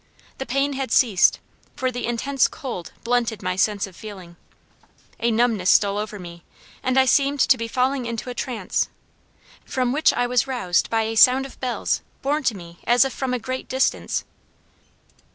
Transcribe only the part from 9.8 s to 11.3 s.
which I was roused by a